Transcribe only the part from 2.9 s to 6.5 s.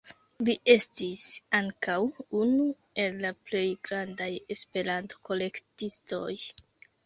el la plej grandaj Esperanto-kolektistoj.